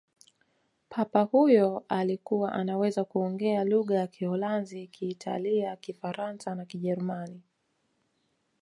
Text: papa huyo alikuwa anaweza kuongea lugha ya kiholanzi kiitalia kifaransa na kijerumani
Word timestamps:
papa 0.89 1.21
huyo 1.21 1.85
alikuwa 1.89 2.53
anaweza 2.53 3.03
kuongea 3.05 3.63
lugha 3.63 3.95
ya 3.95 4.07
kiholanzi 4.07 4.87
kiitalia 4.87 5.75
kifaransa 5.75 6.55
na 6.55 6.65
kijerumani 6.65 7.41